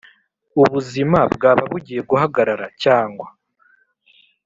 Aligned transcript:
ubuzima 0.61 1.19
bwaba 1.33 1.63
bugiye 1.71 2.01
guhagarara 2.09 2.65
cyangwa 2.83 3.27